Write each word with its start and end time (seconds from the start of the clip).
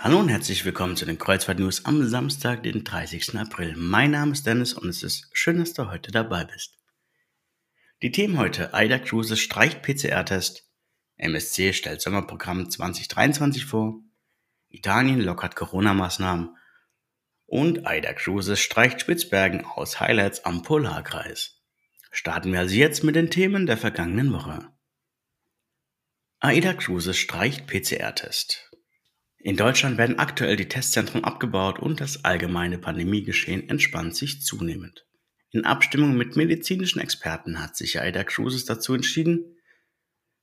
Hallo 0.00 0.20
und 0.20 0.28
herzlich 0.28 0.64
willkommen 0.64 0.94
zu 0.94 1.06
den 1.06 1.18
Kreuzfahrt 1.18 1.58
News 1.58 1.84
am 1.84 2.06
Samstag, 2.06 2.62
den 2.62 2.84
30. 2.84 3.36
April. 3.36 3.74
Mein 3.76 4.12
Name 4.12 4.30
ist 4.30 4.46
Dennis 4.46 4.72
und 4.72 4.88
es 4.88 5.02
ist 5.02 5.28
schön, 5.32 5.58
dass 5.58 5.72
du 5.72 5.90
heute 5.90 6.12
dabei 6.12 6.44
bist. 6.44 6.78
Die 8.02 8.12
Themen 8.12 8.38
heute: 8.38 8.72
AIDA 8.74 9.00
Cruises 9.00 9.40
streicht 9.40 9.82
PCR-Test, 9.82 10.70
MSC 11.16 11.72
stellt 11.72 12.00
Sommerprogramm 12.00 12.70
2023 12.70 13.64
vor, 13.64 14.00
Italien 14.68 15.20
lockert 15.20 15.56
Corona-Maßnahmen 15.56 16.56
und 17.46 17.84
AIDA 17.84 18.12
Cruises 18.12 18.60
streicht 18.60 19.00
Spitzbergen 19.00 19.64
aus 19.64 19.98
Highlights 19.98 20.44
am 20.44 20.62
Polarkreis. 20.62 21.60
Starten 22.12 22.52
wir 22.52 22.60
also 22.60 22.76
jetzt 22.76 23.02
mit 23.02 23.16
den 23.16 23.30
Themen 23.30 23.66
der 23.66 23.76
vergangenen 23.76 24.32
Woche. 24.32 24.68
AIDA 26.38 26.74
Cruises 26.74 27.16
streicht 27.16 27.66
PCR-Test. 27.66 28.67
In 29.40 29.56
Deutschland 29.56 29.98
werden 29.98 30.18
aktuell 30.18 30.56
die 30.56 30.68
Testzentren 30.68 31.22
abgebaut 31.22 31.78
und 31.78 32.00
das 32.00 32.24
allgemeine 32.24 32.78
Pandemiegeschehen 32.78 33.68
entspannt 33.68 34.16
sich 34.16 34.42
zunehmend. 34.42 35.06
In 35.50 35.64
Abstimmung 35.64 36.16
mit 36.16 36.36
medizinischen 36.36 37.00
Experten 37.00 37.60
hat 37.60 37.76
sich 37.76 38.00
AIDA 38.00 38.24
Cruises 38.24 38.64
dazu 38.64 38.94
entschieden, 38.94 39.56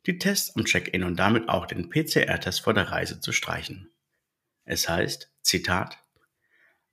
die 0.05 0.17
Tests 0.17 0.55
am 0.55 0.65
Check-in 0.65 1.03
und 1.03 1.17
damit 1.17 1.49
auch 1.49 1.65
den 1.65 1.89
PCR-Test 1.89 2.61
vor 2.61 2.73
der 2.73 2.89
Reise 2.89 3.19
zu 3.19 3.31
streichen. 3.31 3.91
Es 4.63 4.87
heißt, 4.87 5.31
Zitat, 5.41 5.97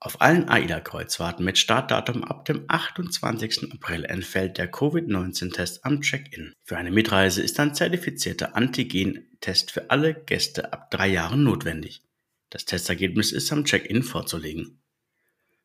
auf 0.04 0.20
allen 0.20 0.48
AIDA-Kreuzfahrten 0.48 1.44
mit 1.44 1.58
Startdatum 1.58 2.24
ab 2.24 2.44
dem 2.44 2.64
28. 2.66 3.70
April 3.72 4.04
entfällt 4.04 4.58
der 4.58 4.68
Covid-19-Test 4.68 5.84
am 5.84 6.00
Check-in. 6.00 6.54
Für 6.64 6.76
eine 6.76 6.90
Mitreise 6.90 7.40
ist 7.40 7.60
ein 7.60 7.72
zertifizierter 7.72 8.56
Antigen-Test 8.56 9.70
für 9.70 9.90
alle 9.90 10.14
Gäste 10.14 10.72
ab 10.72 10.90
drei 10.90 11.06
Jahren 11.06 11.44
notwendig. 11.44 12.02
Das 12.50 12.64
Testergebnis 12.64 13.30
ist 13.30 13.52
am 13.52 13.64
Check-in 13.64 14.02
vorzulegen. 14.02 14.82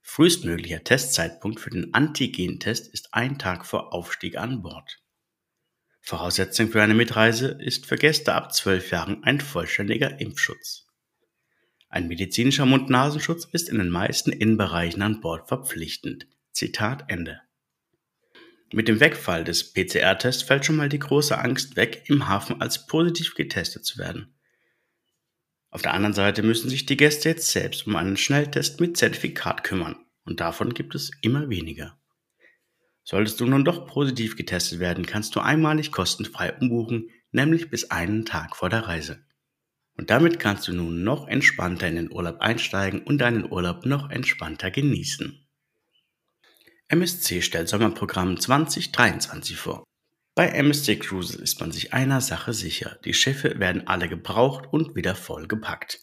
Frühestmöglicher 0.04 0.84
Testzeitpunkt 0.84 1.60
für 1.60 1.72
den 1.72 1.96
Antigen-Test 1.96 2.94
ist 2.94 3.16
ein 3.16 3.40
Tag 3.40 3.66
vor 3.66 3.92
Aufstieg 3.92 4.38
an 4.38 4.62
Bord. 4.62 5.00
Voraussetzung 6.00 6.70
für 6.70 6.84
eine 6.84 6.94
Mitreise 6.94 7.58
ist 7.60 7.88
für 7.88 7.96
Gäste 7.96 8.36
ab 8.36 8.54
zwölf 8.54 8.92
Jahren 8.92 9.24
ein 9.24 9.42
vollständiger 9.42 10.22
Impfschutz. 10.22 10.87
Ein 11.90 12.08
medizinischer 12.08 12.66
Mund-Nasenschutz 12.66 13.48
ist 13.52 13.70
in 13.70 13.78
den 13.78 13.90
meisten 13.90 14.32
Innenbereichen 14.32 15.02
an 15.02 15.22
Bord 15.22 15.48
verpflichtend. 15.48 16.28
Zitat 16.52 17.06
Ende. 17.08 17.42
Mit 18.74 18.90
dem 18.90 19.00
Wegfall 19.00 19.46
des 19.46 19.72
PCR-Tests 19.72 20.44
fällt 20.44 20.66
schon 20.66 20.76
mal 20.76 20.90
die 20.90 21.00
große 21.00 21.38
Angst 21.38 21.78
weg, 21.78 22.04
im 22.08 22.28
Hafen 22.28 22.60
als 22.60 22.88
positiv 22.88 23.36
getestet 23.36 23.86
zu 23.86 23.98
werden. 23.98 24.34
Auf 25.70 25.82
der 25.82 25.94
anderen 25.94 26.14
Seite 26.14 26.44
müssen 26.44 26.70
sich 26.70 26.86
die 26.86 26.98
Gäste 26.98 27.30
jetzt 27.30 27.52
selbst 27.52 27.88
um 27.88 27.96
einen 27.96 28.18
Schnelltest 28.18 28.82
mit 28.82 28.98
Zertifikat 28.98 29.64
kümmern 29.64 29.96
und 30.26 30.42
davon 30.42 30.74
gibt 30.74 30.96
es 30.96 31.12
immer 31.22 31.50
weniger. 31.50 31.98
Solltest 33.04 33.40
du 33.40 33.46
nun 33.46 33.64
doch 33.64 33.88
positiv 33.88 34.36
getestet 34.36 34.80
werden, 34.80 35.06
kannst 35.06 35.36
du 35.36 35.40
einmalig 35.40 35.94
kostenfrei 35.94 36.54
umbuchen, 36.54 37.10
nämlich 37.32 37.70
bis 37.70 37.90
einen 37.90 38.26
Tag 38.26 38.58
vor 38.58 38.70
der 38.70 38.82
Reise. 38.82 39.26
Und 39.98 40.12
damit 40.12 40.40
kannst 40.40 40.68
du 40.68 40.74
nun 40.74 41.04
noch 41.04 41.28
entspannter 41.28 41.88
in 41.88 41.96
den 41.96 42.12
Urlaub 42.12 42.40
einsteigen 42.40 43.02
und 43.02 43.18
deinen 43.18 43.52
Urlaub 43.52 43.86
noch 43.86 44.10
entspannter 44.12 44.72
genießen. 44.72 45.44
MSC 46.88 47.42
stellt 47.42 47.68
Sommerprogramm 47.68 48.40
2023 48.40 49.58
vor. 49.58 49.84
Bei 50.36 50.50
MSC 50.50 50.98
Cruises 50.98 51.36
ist 51.36 51.60
man 51.60 51.72
sich 51.72 51.94
einer 51.94 52.22
Sache 52.22 52.54
sicher. 52.54 53.00
Die 53.04 53.16
Schiffe 53.16 53.60
werden 53.60 53.88
alle 53.88 54.08
gebraucht 54.08 54.68
und 54.72 54.96
wieder 54.96 55.16
voll 55.16 55.48
gepackt. 55.48 56.00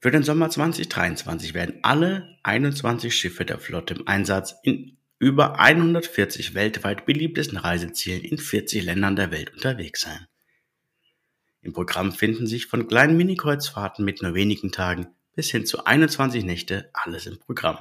Für 0.00 0.10
den 0.10 0.22
Sommer 0.22 0.50
2023 0.50 1.54
werden 1.54 1.80
alle 1.82 2.36
21 2.42 3.12
Schiffe 3.12 3.46
der 3.46 3.58
Flotte 3.58 3.94
im 3.94 4.06
Einsatz 4.06 4.54
in 4.62 4.98
über 5.18 5.58
140 5.58 6.54
weltweit 6.54 7.06
beliebtesten 7.06 7.56
Reisezielen 7.56 8.22
in 8.22 8.36
40 8.36 8.84
Ländern 8.84 9.16
der 9.16 9.30
Welt 9.30 9.54
unterwegs 9.54 10.02
sein. 10.02 10.26
Im 11.66 11.72
Programm 11.72 12.12
finden 12.12 12.46
sich 12.46 12.66
von 12.66 12.86
kleinen 12.86 13.16
Mini-Kreuzfahrten 13.16 14.04
mit 14.04 14.22
nur 14.22 14.34
wenigen 14.34 14.70
Tagen 14.70 15.08
bis 15.34 15.50
hin 15.50 15.66
zu 15.66 15.84
21 15.84 16.44
Nächte 16.44 16.90
alles 16.92 17.26
im 17.26 17.40
Programm. 17.40 17.78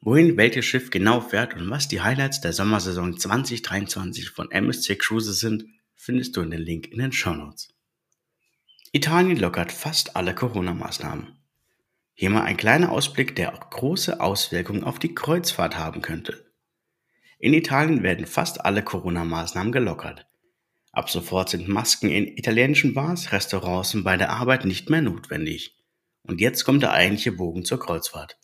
Wohin 0.00 0.36
welches 0.36 0.64
Schiff 0.64 0.90
genau 0.90 1.20
fährt 1.20 1.56
und 1.56 1.68
was 1.70 1.88
die 1.88 2.02
Highlights 2.02 2.40
der 2.40 2.52
Sommersaison 2.52 3.18
2023 3.18 4.30
von 4.30 4.52
MSC 4.52 4.94
Cruises 4.94 5.40
sind, 5.40 5.64
findest 5.96 6.36
du 6.36 6.40
in 6.40 6.52
den 6.52 6.60
Link 6.60 6.86
in 6.86 7.00
den 7.00 7.10
Show 7.10 7.34
Notes. 7.34 7.74
Italien 8.92 9.38
lockert 9.38 9.72
fast 9.72 10.14
alle 10.14 10.32
Corona-Maßnahmen. 10.32 11.36
Hier 12.14 12.30
mal 12.30 12.44
ein 12.44 12.56
kleiner 12.56 12.92
Ausblick, 12.92 13.34
der 13.34 13.54
auch 13.54 13.70
große 13.70 14.20
Auswirkungen 14.20 14.84
auf 14.84 15.00
die 15.00 15.16
Kreuzfahrt 15.16 15.76
haben 15.76 16.00
könnte. 16.00 16.48
In 17.40 17.54
Italien 17.54 18.04
werden 18.04 18.26
fast 18.26 18.64
alle 18.64 18.84
Corona-Maßnahmen 18.84 19.72
gelockert. 19.72 20.28
Ab 20.98 21.10
sofort 21.10 21.48
sind 21.48 21.68
Masken 21.68 22.10
in 22.10 22.26
italienischen 22.26 22.92
Bars, 22.92 23.30
Restaurants 23.30 23.94
und 23.94 24.02
bei 24.02 24.16
der 24.16 24.30
Arbeit 24.30 24.64
nicht 24.64 24.90
mehr 24.90 25.00
notwendig. 25.00 25.76
Und 26.22 26.40
jetzt 26.40 26.64
kommt 26.64 26.82
der 26.82 26.90
eigentliche 26.90 27.30
Bogen 27.30 27.64
zur 27.64 27.78
Kreuzfahrt. 27.78 28.36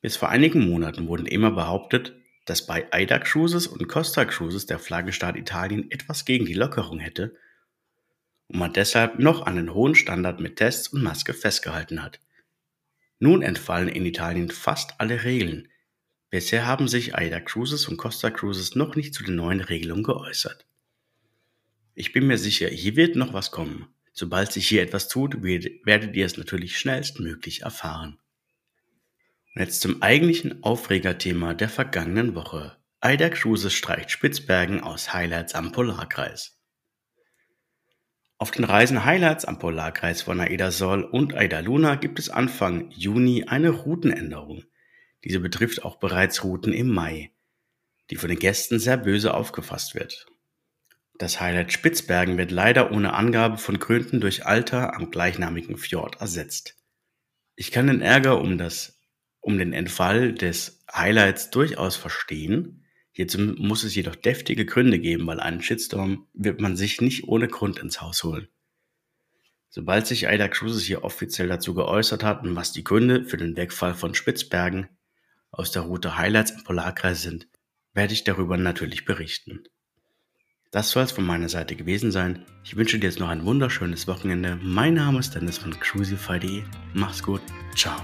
Bis 0.00 0.16
vor 0.16 0.30
einigen 0.30 0.68
Monaten 0.68 1.06
wurden 1.06 1.26
immer 1.26 1.52
behauptet, 1.52 2.16
dass 2.44 2.66
bei 2.66 2.92
AIDA 2.92 3.20
Cruises 3.20 3.68
und 3.68 3.86
Costa 3.86 4.24
Cruises 4.24 4.66
der 4.66 4.80
Flaggenstaat 4.80 5.36
Italien 5.36 5.92
etwas 5.92 6.24
gegen 6.24 6.44
die 6.44 6.54
Lockerung 6.54 6.98
hätte 6.98 7.36
und 8.48 8.58
man 8.58 8.72
deshalb 8.72 9.20
noch 9.20 9.46
an 9.46 9.54
den 9.54 9.72
hohen 9.72 9.94
Standard 9.94 10.40
mit 10.40 10.56
Tests 10.56 10.88
und 10.88 11.04
Maske 11.04 11.34
festgehalten 11.34 12.02
hat. 12.02 12.18
Nun 13.20 13.42
entfallen 13.42 13.88
in 13.88 14.04
Italien 14.06 14.50
fast 14.50 14.94
alle 14.98 15.22
Regeln. 15.22 15.68
Bisher 16.30 16.66
haben 16.66 16.88
sich 16.88 17.14
AIDA 17.14 17.38
Cruises 17.38 17.86
und 17.86 17.96
Costa 17.96 18.28
Cruises 18.30 18.74
noch 18.74 18.96
nicht 18.96 19.14
zu 19.14 19.22
den 19.22 19.36
neuen 19.36 19.60
Regelungen 19.60 20.02
geäußert. 20.02 20.66
Ich 21.94 22.12
bin 22.12 22.26
mir 22.26 22.38
sicher, 22.38 22.68
hier 22.68 22.96
wird 22.96 23.16
noch 23.16 23.34
was 23.34 23.50
kommen. 23.50 23.88
Sobald 24.12 24.52
sich 24.52 24.68
hier 24.68 24.82
etwas 24.82 25.08
tut, 25.08 25.42
werdet 25.42 26.16
ihr 26.16 26.26
es 26.26 26.36
natürlich 26.36 26.78
schnellstmöglich 26.78 27.62
erfahren. 27.62 28.18
Und 29.54 29.60
jetzt 29.60 29.80
zum 29.80 30.02
eigentlichen 30.02 30.62
Aufregerthema 30.62 31.54
der 31.54 31.68
vergangenen 31.68 32.34
Woche. 32.34 32.76
Aida 33.00 33.28
Cruises 33.28 33.74
streicht 33.74 34.10
Spitzbergen 34.10 34.80
aus 34.80 35.12
Highlights 35.12 35.54
am 35.54 35.72
Polarkreis. 35.72 36.58
Auf 38.38 38.50
den 38.50 38.64
Reisen 38.64 39.04
Highlights 39.04 39.44
am 39.44 39.58
Polarkreis 39.58 40.22
von 40.22 40.40
Aida 40.40 40.70
Sol 40.70 41.04
und 41.04 41.34
Aida 41.34 41.60
Luna 41.60 41.96
gibt 41.96 42.18
es 42.18 42.30
Anfang 42.30 42.90
Juni 42.90 43.44
eine 43.44 43.70
Routenänderung. 43.70 44.64
Diese 45.24 45.40
betrifft 45.40 45.84
auch 45.84 45.96
bereits 45.96 46.42
Routen 46.42 46.72
im 46.72 46.88
Mai, 46.88 47.32
die 48.10 48.16
von 48.16 48.28
den 48.28 48.38
Gästen 48.38 48.78
sehr 48.78 48.96
böse 48.96 49.34
aufgefasst 49.34 49.94
wird. 49.94 50.26
Das 51.22 51.40
Highlight 51.40 51.72
Spitzbergen 51.72 52.36
wird 52.36 52.50
leider 52.50 52.90
ohne 52.90 53.14
Angabe 53.14 53.56
von 53.56 53.78
Gründen 53.78 54.20
durch 54.20 54.44
Alter 54.44 54.96
am 54.96 55.12
gleichnamigen 55.12 55.76
Fjord 55.76 56.20
ersetzt. 56.20 56.76
Ich 57.54 57.70
kann 57.70 57.86
den 57.86 58.00
Ärger 58.00 58.40
um, 58.40 58.58
das, 58.58 58.98
um 59.38 59.56
den 59.56 59.72
Entfall 59.72 60.32
des 60.32 60.84
Highlights 60.92 61.50
durchaus 61.50 61.94
verstehen. 61.94 62.84
Hierzu 63.12 63.38
muss 63.38 63.84
es 63.84 63.94
jedoch 63.94 64.16
deftige 64.16 64.66
Gründe 64.66 64.98
geben, 64.98 65.24
weil 65.28 65.38
einen 65.38 65.62
Shitstorm 65.62 66.26
wird 66.32 66.60
man 66.60 66.76
sich 66.76 67.00
nicht 67.00 67.22
ohne 67.28 67.46
Grund 67.46 67.78
ins 67.78 68.00
Haus 68.00 68.24
holen. 68.24 68.48
Sobald 69.68 70.08
sich 70.08 70.26
Aida 70.26 70.48
Cruises 70.48 70.82
hier 70.82 71.04
offiziell 71.04 71.46
dazu 71.46 71.72
geäußert 71.72 72.24
hat 72.24 72.42
und 72.42 72.56
was 72.56 72.72
die 72.72 72.82
Gründe 72.82 73.26
für 73.26 73.36
den 73.36 73.56
Wegfall 73.56 73.94
von 73.94 74.16
Spitzbergen 74.16 74.88
aus 75.52 75.70
der 75.70 75.82
Route 75.82 76.16
Highlights 76.16 76.50
im 76.50 76.64
Polarkreis 76.64 77.22
sind, 77.22 77.46
werde 77.92 78.12
ich 78.12 78.24
darüber 78.24 78.56
natürlich 78.56 79.04
berichten. 79.04 79.62
Das 80.72 80.90
soll 80.90 81.02
es 81.02 81.12
von 81.12 81.26
meiner 81.26 81.50
Seite 81.50 81.76
gewesen 81.76 82.10
sein. 82.10 82.46
Ich 82.64 82.76
wünsche 82.76 82.98
dir 82.98 83.06
jetzt 83.06 83.20
noch 83.20 83.28
ein 83.28 83.44
wunderschönes 83.44 84.08
Wochenende. 84.08 84.58
Mein 84.62 84.94
Name 84.94 85.18
ist 85.18 85.34
Dennis 85.34 85.58
von 85.58 85.78
Cruisify.de. 85.78 86.62
Mach's 86.94 87.22
gut. 87.22 87.42
Ciao. 87.76 88.00